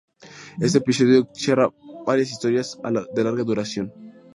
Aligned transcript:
Este 0.59 0.79
episodio 0.79 1.29
cierra 1.31 1.69
varias 2.07 2.31
historias 2.31 2.75
de 3.13 3.23
larga 3.23 3.43
duración. 3.43 3.93